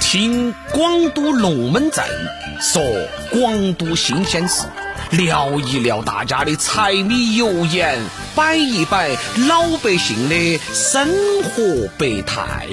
[0.00, 2.04] 听广都龙门阵
[2.60, 2.82] 说
[3.30, 4.66] 广都新鲜事，
[5.10, 7.98] 聊一聊大家的柴米油盐，
[8.34, 9.10] 摆一摆
[9.48, 11.08] 老百姓的生
[11.42, 12.66] 活百态。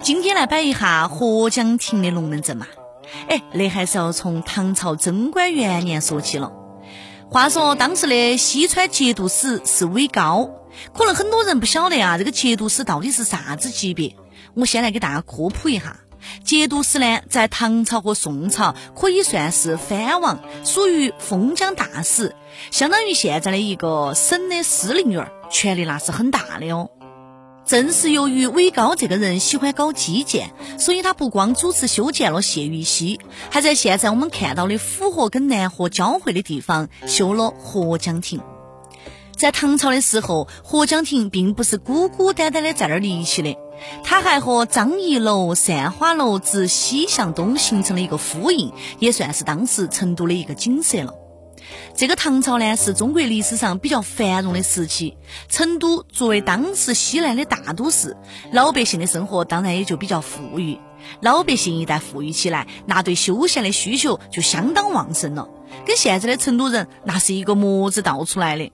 [0.00, 2.66] 今天来摆一下合江亭的龙门阵嘛。
[3.28, 6.52] 哎，那还是要从唐朝贞观元年说起了。
[7.30, 10.50] 话说当时的西川节度使是韦高，
[10.94, 14.16] 可能很多人不晓得啊，这个节度使到底是啥子级别？
[14.54, 15.98] 我先来给大家科普一下。
[16.42, 22.34] 节度使呢，在唐朝和宋朝可以算是藩王，属于封疆大使，
[22.70, 26.88] 相当于现在的一个省的司令员，权力那是很大的哦。
[27.68, 38.40] 正是由于韦高这个人喜欢搞基建，所以他不光主持修建了谢玉溪，还在现在我们看到的府河跟南河交汇的地方修了合江亭。
[39.36, 43.54] 在唐朝的时候，合江亭并不是孤孤单单的在那儿立起的，
[44.02, 51.12] 它还和张仪楼、善花楼自西向东形成了一个呼应，也算是当时成都的一个景色了。
[51.94, 55.16] 这个唐朝呢，是中国历史上比较繁荣的时期。
[55.48, 58.16] 成都作为当时西南的大都市，
[58.52, 60.78] 老百姓的生活当然也就比较富裕。
[61.20, 65.48] 老百姓一旦富裕起来，那对休闲的需求就相当旺盛了。
[65.86, 68.72] 跟现在的成都人那是一个模子倒出来的。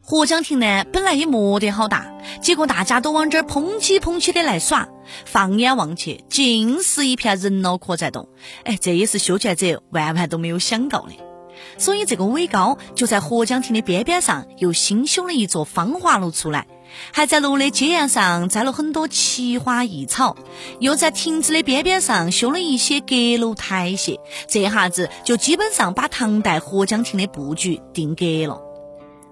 [0.00, 2.10] 合江亭呢，本来也没得好大，
[2.40, 4.88] 结果大家都往这儿捧起捧起的来耍。
[5.26, 8.28] 放眼望去，尽是一片人脑壳在动。
[8.64, 11.27] 哎，这也是修建者万万都没有想到的。
[11.76, 16.66] 所以，这个韦高就在合江亭的边边上又新修了一座芳华楼出来，
[17.12, 20.36] 还在楼的街沿上栽了很多奇花异草，
[20.80, 28.62] 又在亭子的边边上修了一些阁楼台榭，这下子就基本上把唐代合江亭的布局定格了。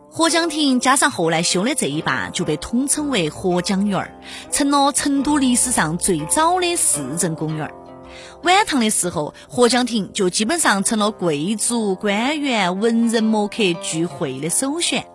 [0.08, 4.18] 合江亭加上后来修的这一半，就被统称为合江园儿，
[4.50, 7.85] 成了成都历史上最早的市政公园儿。
[8.42, 15.06] 晚唐的时候，合江亭就基本上成了贵族、官员、文人墨客聚会的首选。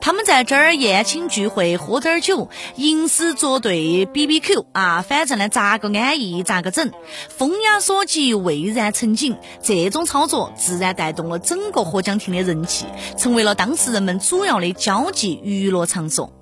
[0.00, 6.90] 他们在这儿宴请聚会，喝点儿酒，吟诗作对，B B Q 啊，反正呢，咋个安逸咋个整，
[7.28, 9.36] 风雅所及，蔚然成景。
[9.62, 12.86] 这种操作自然带动了整个合江亭的人气，
[13.16, 16.37] 成为了当时人们主要的交际娱乐场所。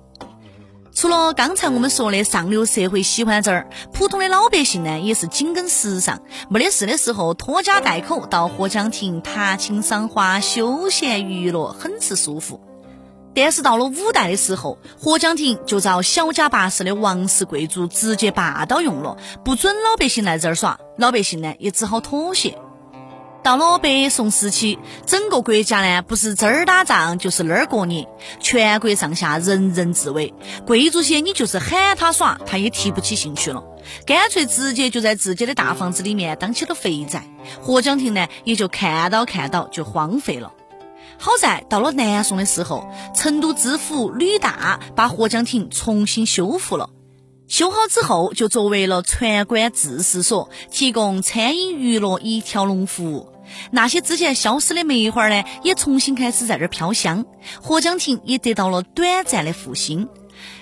[0.97, 6.19] 除了刚才我们说的上流社会喜欢这儿，普通的老百姓呢也是紧跟时尚，
[6.49, 12.59] 没得事的时候拖家带口到合江亭踏青赏花、休闲娱乐，很是舒服。
[13.35, 22.57] 但是到了五代的时候，合江亭就遭小家八世的王室贵族直接霸道用了，不准老百姓来这儿耍，老百姓呢也只好妥协。
[23.47, 28.05] 到了北宋时期，整个国家呢不是这儿打仗就是那儿过年，
[28.41, 30.33] 全国上下人人自危。
[30.65, 33.63] 贵族些你就是喊他耍，他也提不起兴趣了，
[34.05, 37.23] 干脆直接就在自己的大房子里面当起了肥宅。
[37.61, 40.51] 合江亭呢也就看到看到就荒废了。
[41.17, 46.89] 好在到了南宋的时候，成都知府吕大把合江亭重新修复了。
[47.47, 53.29] 修好之后，就作为了船官制事所，提供餐饮娱乐一条龙服务。
[53.71, 57.25] 那些之前消失的梅花呢，也重新开始在这儿飘香。
[57.61, 60.09] 合江亭也得到了短暂的复兴。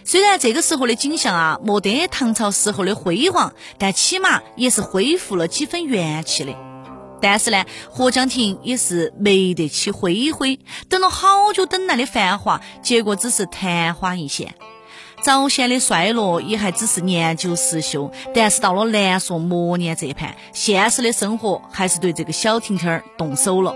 [0.03, 6.55] 虽然这个时候的景象啊，没得唐朝时候的辉煌，但起码也是恢复了几分元气的。
[7.21, 10.59] 但是呢，合江亭也是没得起灰灰，
[10.89, 14.53] 等了好久等来的繁华，结果只是昙花一现。
[15.25, 23.75] 早先的衰落也还只是年久失修，但是到了南宋末年这盘，现实的生活还是对这个小亭亭儿动手了。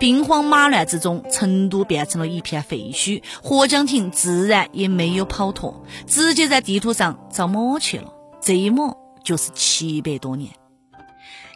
[0.00, 8.12] 兵荒马乱之中，成都变成了一片废墟，合江亭自然也没有跑脱，直接在地图上遭抹去了。
[8.40, 10.50] 这一抹就是七百多年。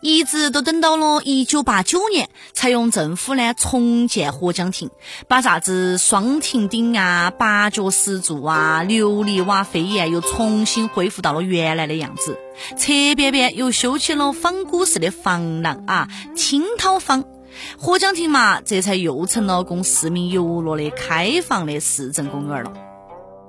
[0.01, 4.91] 一直都等到了一九八九年，才用政府呢重建合江亭，
[5.27, 12.39] 把啥子双亭顶啊、八角石柱啊、琉璃瓦飞檐又重新恢复到了原来的样子，
[12.77, 17.25] 侧边边又修起了仿古式的房廊啊，厅涛坊。
[17.77, 22.88] 合江亭嘛，这才又成了供市民游乐的开放的市政公园了。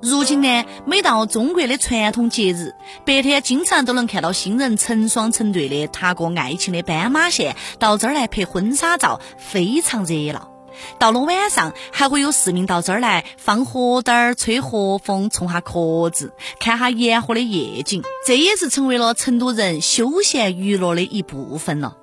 [0.02, 2.74] 如今呢，每到中国的传统节日，
[3.06, 10.52] 白天经常都能看到新人成双成对的踏过爱情的斑马线，到这儿来拍婚纱照，非常热闹。
[11.00, 21.98] 到了晚上，还会有市民到这儿来放河灯、吹河风、冲下壳子，看下烟火的夜景，这也是成为了成都人休闲娱乐的一部分了。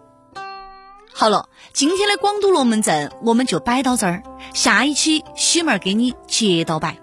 [1.15, 4.23] 好了，今天的广都龙门阵我们就摆到这儿，
[4.53, 6.99] 下一期喜妹儿给你接到摆。